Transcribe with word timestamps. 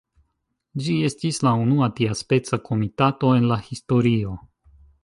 Ĝi 0.85 0.95
estis 1.09 1.39
la 1.47 1.53
unua 1.65 1.91
tiaspeca 2.01 2.61
komitato 2.71 3.35
en 3.43 3.49
la 3.53 3.63
historio. 3.71 4.37